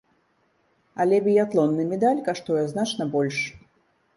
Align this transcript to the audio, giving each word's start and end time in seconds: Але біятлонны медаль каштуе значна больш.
Але 1.03 1.19
біятлонны 1.27 1.87
медаль 1.91 2.25
каштуе 2.31 2.63
значна 2.73 3.03
больш. 3.19 3.37